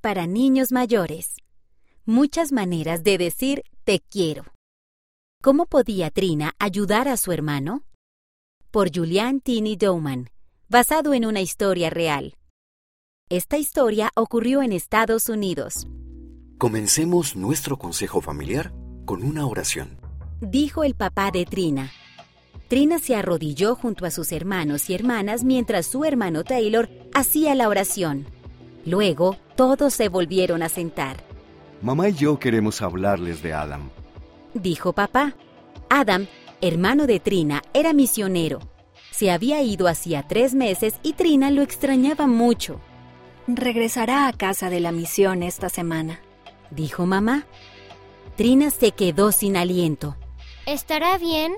para 0.00 0.26
niños 0.26 0.72
mayores. 0.72 1.36
Muchas 2.06 2.52
maneras 2.52 3.04
de 3.04 3.18
decir 3.18 3.62
te 3.84 4.00
quiero. 4.00 4.44
¿Cómo 5.42 5.66
podía 5.66 6.10
Trina 6.10 6.52
ayudar 6.58 7.08
a 7.08 7.16
su 7.16 7.32
hermano? 7.32 7.82
Por 8.70 8.94
Julian 8.94 9.40
Tini 9.40 9.76
Dowman, 9.76 10.30
basado 10.68 11.14
en 11.14 11.24
una 11.24 11.40
historia 11.40 11.90
real. 11.90 12.34
Esta 13.28 13.58
historia 13.58 14.10
ocurrió 14.16 14.62
en 14.62 14.72
Estados 14.72 15.28
Unidos. 15.28 15.86
Comencemos 16.58 17.36
nuestro 17.36 17.78
consejo 17.78 18.20
familiar 18.20 18.72
con 19.04 19.22
una 19.22 19.46
oración. 19.46 19.98
Dijo 20.40 20.84
el 20.84 20.94
papá 20.94 21.30
de 21.30 21.46
Trina. 21.46 21.90
Trina 22.68 22.98
se 22.98 23.14
arrodilló 23.14 23.74
junto 23.74 24.04
a 24.04 24.10
sus 24.10 24.32
hermanos 24.32 24.90
y 24.90 24.94
hermanas 24.94 25.42
mientras 25.42 25.86
su 25.86 26.04
hermano 26.04 26.44
Taylor 26.44 26.88
hacía 27.14 27.54
la 27.54 27.68
oración. 27.68 28.26
Luego, 28.84 29.36
todos 29.56 29.94
se 29.94 30.08
volvieron 30.08 30.62
a 30.62 30.68
sentar. 30.68 31.16
Mamá 31.82 32.08
y 32.08 32.14
yo 32.14 32.38
queremos 32.38 32.82
hablarles 32.82 33.42
de 33.42 33.52
Adam. 33.52 33.90
Dijo 34.54 34.92
papá. 34.92 35.34
Adam, 35.88 36.26
hermano 36.60 37.06
de 37.06 37.20
Trina, 37.20 37.62
era 37.72 37.92
misionero. 37.92 38.60
Se 39.10 39.30
había 39.30 39.62
ido 39.62 39.88
hacía 39.88 40.26
tres 40.26 40.54
meses 40.54 40.94
y 41.02 41.14
Trina 41.14 41.50
lo 41.50 41.62
extrañaba 41.62 42.26
mucho. 42.26 42.80
Regresará 43.46 44.28
a 44.28 44.32
casa 44.32 44.70
de 44.70 44.80
la 44.80 44.92
misión 44.92 45.42
esta 45.42 45.68
semana, 45.68 46.20
dijo 46.70 47.06
mamá. 47.06 47.46
Trina 48.36 48.70
se 48.70 48.92
quedó 48.92 49.32
sin 49.32 49.56
aliento. 49.56 50.16
¿Estará 50.66 51.18
bien? 51.18 51.52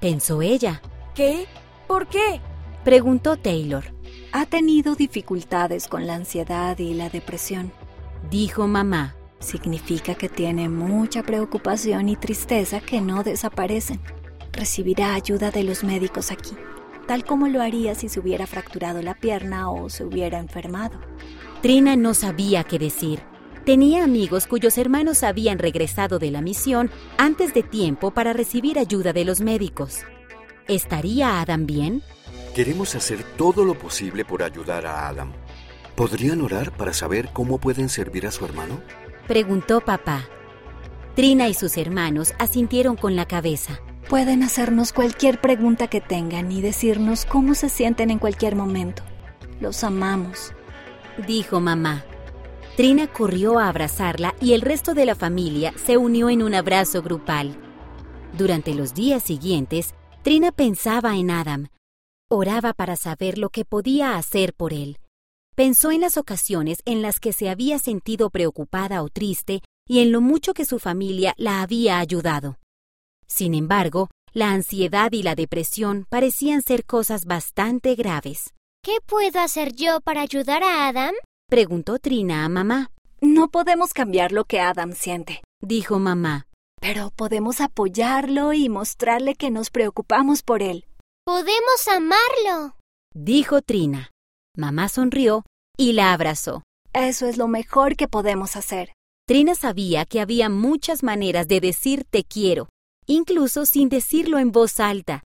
pensó 0.00 0.42
ella. 0.42 0.82
¿Qué? 1.14 1.46
¿Por 1.86 2.08
qué? 2.08 2.40
preguntó 2.84 3.36
Taylor. 3.36 3.93
Ha 4.36 4.46
tenido 4.46 4.96
dificultades 4.96 5.86
con 5.86 6.08
la 6.08 6.16
ansiedad 6.16 6.76
y 6.80 6.92
la 6.92 7.08
depresión, 7.08 7.70
dijo 8.32 8.66
mamá. 8.66 9.14
Significa 9.38 10.16
que 10.16 10.28
tiene 10.28 10.68
mucha 10.68 11.22
preocupación 11.22 12.08
y 12.08 12.16
tristeza 12.16 12.80
que 12.80 13.00
no 13.00 13.22
desaparecen. 13.22 14.00
Recibirá 14.50 15.14
ayuda 15.14 15.52
de 15.52 15.62
los 15.62 15.84
médicos 15.84 16.32
aquí, 16.32 16.50
tal 17.06 17.24
como 17.24 17.46
lo 17.46 17.62
haría 17.62 17.94
si 17.94 18.08
se 18.08 18.18
hubiera 18.18 18.48
fracturado 18.48 19.02
la 19.02 19.14
pierna 19.14 19.70
o 19.70 19.88
se 19.88 20.02
hubiera 20.02 20.40
enfermado. 20.40 20.98
Trina 21.62 21.94
no 21.94 22.12
sabía 22.12 22.64
qué 22.64 22.80
decir. 22.80 23.20
Tenía 23.64 24.02
amigos 24.02 24.48
cuyos 24.48 24.78
hermanos 24.78 25.22
habían 25.22 25.60
regresado 25.60 26.18
de 26.18 26.32
la 26.32 26.40
misión 26.40 26.90
antes 27.18 27.54
de 27.54 27.62
tiempo 27.62 28.10
para 28.10 28.32
recibir 28.32 28.80
ayuda 28.80 29.12
de 29.12 29.26
los 29.26 29.40
médicos. 29.40 30.00
¿Estaría 30.66 31.40
Adam 31.40 31.66
bien? 31.66 32.02
Queremos 32.54 32.94
hacer 32.94 33.24
todo 33.36 33.64
lo 33.64 33.76
posible 33.76 34.24
por 34.24 34.44
ayudar 34.44 34.86
a 34.86 35.08
Adam. 35.08 35.32
¿Podrían 35.96 36.40
orar 36.40 36.70
para 36.70 36.92
saber 36.92 37.30
cómo 37.32 37.58
pueden 37.58 37.88
servir 37.88 38.28
a 38.28 38.30
su 38.30 38.44
hermano? 38.44 38.80
Preguntó 39.26 39.80
papá. 39.80 40.28
Trina 41.16 41.48
y 41.48 41.54
sus 41.54 41.76
hermanos 41.76 42.32
asintieron 42.38 42.94
con 42.94 43.16
la 43.16 43.26
cabeza. 43.26 43.80
Pueden 44.08 44.44
hacernos 44.44 44.92
cualquier 44.92 45.40
pregunta 45.40 45.88
que 45.88 46.00
tengan 46.00 46.52
y 46.52 46.62
decirnos 46.62 47.24
cómo 47.24 47.56
se 47.56 47.68
sienten 47.68 48.12
en 48.12 48.20
cualquier 48.20 48.54
momento. 48.54 49.02
Los 49.60 49.82
amamos, 49.82 50.52
dijo 51.26 51.58
mamá. 51.58 52.04
Trina 52.76 53.08
corrió 53.08 53.58
a 53.58 53.68
abrazarla 53.68 54.32
y 54.40 54.52
el 54.52 54.60
resto 54.60 54.94
de 54.94 55.06
la 55.06 55.16
familia 55.16 55.74
se 55.84 55.96
unió 55.96 56.30
en 56.30 56.40
un 56.40 56.54
abrazo 56.54 57.02
grupal. 57.02 57.56
Durante 58.38 58.74
los 58.74 58.94
días 58.94 59.24
siguientes, 59.24 59.94
Trina 60.22 60.52
pensaba 60.52 61.16
en 61.16 61.32
Adam. 61.32 61.68
Oraba 62.36 62.72
para 62.72 62.96
saber 62.96 63.38
lo 63.38 63.48
que 63.48 63.64
podía 63.64 64.16
hacer 64.16 64.54
por 64.54 64.72
él. 64.72 64.98
Pensó 65.54 65.92
en 65.92 66.00
las 66.00 66.16
ocasiones 66.16 66.78
en 66.84 67.00
las 67.00 67.20
que 67.20 67.32
se 67.32 67.48
había 67.48 67.78
sentido 67.78 68.28
preocupada 68.28 69.04
o 69.04 69.08
triste 69.08 69.62
y 69.86 70.00
en 70.00 70.10
lo 70.10 70.20
mucho 70.20 70.52
que 70.52 70.64
su 70.64 70.80
familia 70.80 71.34
la 71.36 71.62
había 71.62 72.00
ayudado. 72.00 72.58
Sin 73.28 73.54
embargo, 73.54 74.10
la 74.32 74.50
ansiedad 74.50 75.12
y 75.12 75.22
la 75.22 75.36
depresión 75.36 76.06
parecían 76.10 76.62
ser 76.62 76.84
cosas 76.84 77.24
bastante 77.24 77.94
graves. 77.94 78.52
¿Qué 78.82 78.96
puedo 79.06 79.38
hacer 79.38 79.72
yo 79.72 80.00
para 80.00 80.22
ayudar 80.22 80.64
a 80.64 80.88
Adam? 80.88 81.14
Preguntó 81.48 82.00
Trina 82.00 82.44
a 82.44 82.48
mamá. 82.48 82.90
No 83.20 83.48
podemos 83.48 83.92
cambiar 83.92 84.32
lo 84.32 84.44
que 84.44 84.58
Adam 84.58 84.90
siente, 84.90 85.40
dijo 85.60 86.00
mamá. 86.00 86.48
Pero 86.80 87.12
podemos 87.14 87.60
apoyarlo 87.60 88.52
y 88.52 88.68
mostrarle 88.68 89.36
que 89.36 89.52
nos 89.52 89.70
preocupamos 89.70 90.42
por 90.42 90.62
él. 90.62 90.84
Podemos 91.26 91.88
amarlo, 91.88 92.76
dijo 93.14 93.62
Trina. 93.62 94.10
Mamá 94.58 94.90
sonrió 94.90 95.42
y 95.74 95.94
la 95.94 96.12
abrazó. 96.12 96.62
Eso 96.92 97.26
es 97.26 97.38
lo 97.38 97.48
mejor 97.48 97.96
que 97.96 98.08
podemos 98.08 98.56
hacer. 98.56 98.92
Trina 99.26 99.54
sabía 99.54 100.04
que 100.04 100.20
había 100.20 100.50
muchas 100.50 101.02
maneras 101.02 101.48
de 101.48 101.60
decir 101.60 102.04
te 102.04 102.24
quiero, 102.24 102.68
incluso 103.06 103.64
sin 103.64 103.88
decirlo 103.88 104.38
en 104.38 104.52
voz 104.52 104.80
alta. 104.80 105.22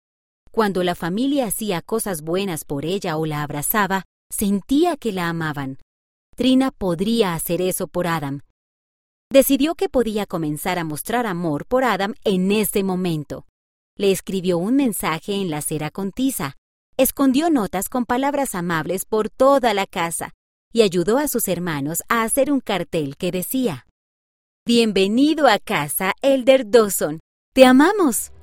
Cuando 0.51 0.83
la 0.83 0.95
familia 0.95 1.45
hacía 1.45 1.81
cosas 1.81 2.23
buenas 2.23 2.65
por 2.65 2.83
ella 2.83 3.15
o 3.15 3.25
la 3.25 3.41
abrazaba, 3.41 4.03
sentía 4.29 4.97
que 4.97 5.13
la 5.13 5.29
amaban. 5.29 5.77
Trina 6.35 6.71
podría 6.71 7.35
hacer 7.35 7.61
eso 7.61 7.87
por 7.87 8.07
Adam. 8.07 8.41
Decidió 9.31 9.75
que 9.75 9.87
podía 9.87 10.25
comenzar 10.25 10.77
a 10.77 10.83
mostrar 10.83 11.25
amor 11.25 11.65
por 11.65 11.85
Adam 11.85 12.15
en 12.25 12.51
ese 12.51 12.83
momento. 12.83 13.45
Le 13.97 14.11
escribió 14.11 14.57
un 14.57 14.75
mensaje 14.75 15.35
en 15.35 15.49
la 15.49 15.61
cera 15.61 15.89
con 15.89 16.11
tiza, 16.11 16.57
escondió 16.97 17.49
notas 17.49 17.87
con 17.87 18.03
palabras 18.05 18.53
amables 18.53 19.05
por 19.05 19.29
toda 19.29 19.73
la 19.73 19.85
casa 19.85 20.33
y 20.73 20.81
ayudó 20.81 21.17
a 21.17 21.29
sus 21.29 21.47
hermanos 21.47 22.03
a 22.09 22.23
hacer 22.23 22.51
un 22.51 22.59
cartel 22.59 23.15
que 23.15 23.31
decía 23.31 23.87
Bienvenido 24.67 25.47
a 25.47 25.59
casa, 25.59 26.13
Elder 26.21 26.69
Dawson. 26.69 27.21
Te 27.53 27.65
amamos. 27.65 28.33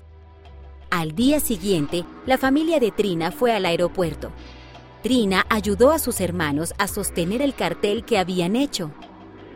Al 0.91 1.15
día 1.15 1.39
siguiente, 1.39 2.07
la 2.25 2.39
familia 2.39 2.81
de 2.81 2.91
Trina 2.91 3.31
fue 3.31 3.53
al 3.53 3.67
aeropuerto. 3.67 4.33
Trina 5.03 5.45
ayudó 5.51 5.91
a 5.91 5.99
sus 5.99 6.23
hermanos 6.23 6.73
a 6.79 6.89
sostener 6.89 7.43
el 7.43 7.55
cartel 7.55 8.07
que 8.07 8.17
habían 8.17 8.57
hecho. 8.57 8.91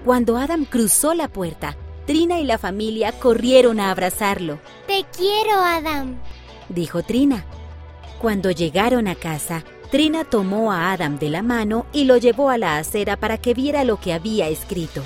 Cuando 0.05 0.37
Adam 0.37 0.67
cruzó 0.67 1.15
la 1.15 1.29
puerta, 1.29 1.75
Trina 2.07 2.39
y 2.39 2.45
la 2.45 2.59
familia 2.59 3.13
corrieron 3.13 3.81
a 3.81 3.91
abrazarlo. 3.91 4.59
Te 4.87 5.05
quiero, 5.17 5.61
Adam, 5.61 6.19
dijo 6.69 7.03
Trina. 7.03 7.45
Cuando 8.21 8.51
llegaron 8.51 9.09
a 9.09 9.15
casa, 9.15 9.65
Trina 9.91 10.25
tomó 10.25 10.73
a 10.73 10.93
Adam 10.93 11.19
de 11.19 11.31
la 11.31 11.43
mano 11.43 11.87
y 11.93 12.05
lo 12.05 12.17
llevó 12.17 12.51
a 12.51 12.59
la 12.59 12.79
acera 12.79 13.17
para 13.17 13.39
que 13.39 13.55
viera 13.55 13.85
lo 13.85 14.01
que 14.01 14.13
había 14.13 14.49
escrito. 14.49 15.03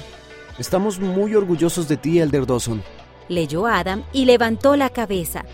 Estamos 0.59 1.01
muy 1.01 1.35
orgullosos 1.35 1.89
de 1.89 1.97
ti, 1.97 2.21
Elder 2.21 2.47
Dawson. 2.47 2.83
Leyó 3.29 3.67
Adam 3.67 4.05
y 4.13 4.27
levantó 4.27 4.77
la 4.77 4.91
cabeza 4.91 5.45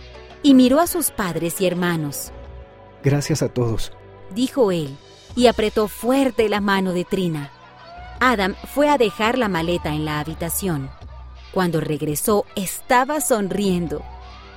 y 0.43 0.55
miró 0.55 0.81
a 0.81 0.87
sus 0.87 1.11
padres 1.11 1.61
y 1.61 1.67
hermanos. 1.67 2.33
Gracias 3.03 3.43
a 3.43 3.49
todos 3.49 3.93
dijo 4.31 4.73
él, 4.73 4.97
y 5.35 5.49
apretó 5.49 5.89
fuerte 5.89 6.49
la 6.49 6.61
mano 6.61 6.93
de 6.93 7.05
Trina. 7.05 7.51
Adam 8.21 8.55
fue 8.75 8.89
a 8.89 8.97
dejar 8.97 9.37
la 9.37 9.49
maleta 9.49 9.95
en 9.95 10.05
la 10.05 10.21
habitación. 10.21 10.91
Cuando 11.57 11.81
regresó, 11.81 12.45
estaba 12.55 13.23
sonriendo. 13.23 14.03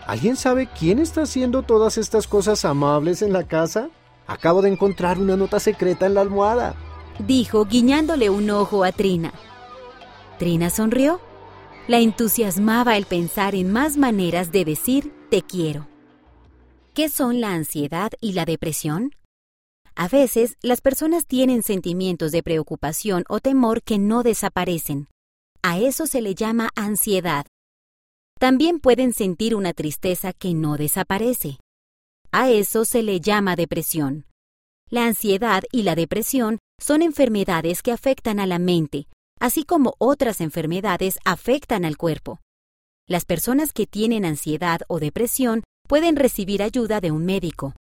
¿Alguien 0.06 0.36
sabe 0.36 0.68
quién 0.68 1.00
está 1.00 1.22
haciendo 1.22 1.64
todas 1.64 1.98
estas 1.98 2.28
cosas 2.28 2.66
amables 2.66 3.22
en 3.22 3.32
la 3.32 3.48
casa? 3.48 3.90
Acabo 4.28 4.62
de 4.62 4.68
encontrar 4.68 5.18
una 5.18 5.38
nota 5.38 5.62
secreta 5.62 6.08
en 6.08 6.16
la 6.16 6.20
almohada. 6.20 6.76
Dijo, 7.26 7.64
guiñándole 7.64 8.30
un 8.30 8.50
ojo 8.50 8.84
a 8.84 8.92
Trina. 8.92 9.32
Trina 10.40 10.70
sonrió. 10.70 11.22
La 11.88 12.00
entusiasmaba 12.00 12.98
el 12.98 13.06
pensar 13.06 13.56
en 13.56 13.72
más 13.72 13.96
maneras 13.96 14.52
de 14.52 14.66
decir 14.66 15.14
te 15.30 15.42
quiero. 15.42 15.88
¿Qué 16.94 17.08
son 17.08 17.40
la 17.40 17.54
ansiedad 17.54 18.12
y 18.20 18.34
la 18.34 18.44
depresión? 18.44 19.16
A 19.96 20.10
veces, 20.10 20.58
las 20.62 20.82
personas 20.82 21.26
tienen 21.26 21.64
sentimientos 21.64 22.34
de 22.34 22.44
preocupación 22.44 23.24
o 23.30 23.40
temor 23.40 23.84
que 23.84 24.00
no 24.00 24.22
desaparecen. 24.22 25.08
A 25.62 25.80
eso 25.80 26.08
se 26.08 26.22
le 26.22 26.36
llama 26.36 26.70
ansiedad. 26.76 27.46
También 28.40 28.80
pueden 28.80 29.14
sentir 29.14 29.56
una 29.56 29.74
tristeza 29.74 30.34
que 30.34 30.54
no 30.54 30.78
desaparece. 30.78 31.60
A 32.32 32.50
eso 32.50 32.86
se 32.86 33.04
le 33.04 33.20
llama 33.20 33.56
depresión. 33.56 34.26
La 34.90 35.06
ansiedad 35.06 35.64
y 35.72 35.84
la 35.84 35.96
depresión 35.96 36.60
son 36.80 37.02
enfermedades 37.02 37.82
que 37.82 37.92
afectan 37.92 38.40
a 38.40 38.48
la 38.48 38.60
mente, 38.60 39.08
así 39.40 39.64
como 39.64 39.96
otras 40.00 40.42
enfermedades 40.42 41.20
afectan 41.26 41.86
al 41.86 41.98
cuerpo. 41.98 42.40
Las 43.08 43.26
personas 43.26 43.74
que 43.74 43.86
tienen 43.86 44.26
ansiedad 44.26 44.82
o 44.88 45.00
depresión 45.00 45.64
pueden 45.88 46.16
recibir 46.16 46.64
ayuda 46.64 47.02
de 47.02 47.12
un 47.12 47.26
médico, 47.26 47.74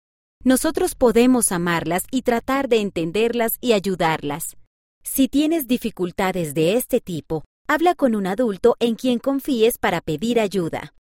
nosotros 0.46 0.94
podemos 0.94 1.50
amarlas 1.50 2.04
y 2.12 2.22
tratar 2.22 2.68
de 2.68 2.80
entenderlas 2.80 3.58
y 3.60 3.72
ayudarlas. 3.72 4.56
Si 5.02 5.26
tienes 5.26 5.66
dificultades 5.66 6.54
de 6.54 6.76
este 6.76 7.00
tipo, 7.00 7.42
habla 7.68 7.94
con 7.94 8.14
un 8.14 8.26
adulto 8.26 8.76
en 8.80 8.94
quien 8.94 9.18
confíes 9.18 9.78
para 9.78 10.00
pedir 10.00 10.38
ayuda. 10.40 10.92